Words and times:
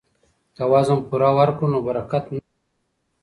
که 0.55 0.63
وزن 0.71 0.99
پوره 1.09 1.29
ورکړو 1.37 1.71
نو 1.73 1.79
برکت 1.87 2.23
نه 2.33 2.39
ځي. 2.45 2.51